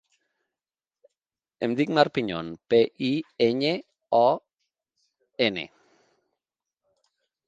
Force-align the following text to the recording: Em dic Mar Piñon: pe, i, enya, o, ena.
Em 1.67 1.73
dic 1.81 1.91
Mar 1.99 2.05
Piñon: 2.15 2.49
pe, 2.73 2.79
i, 3.07 3.09
enya, 3.49 3.73
o, 4.21 4.23
ena. 5.49 5.67